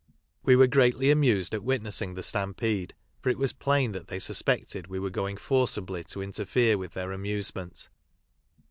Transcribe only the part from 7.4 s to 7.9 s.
ment.